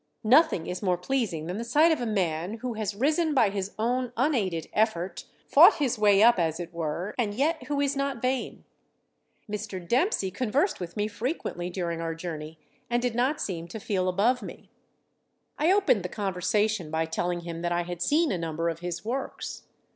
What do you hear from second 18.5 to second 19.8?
of his works.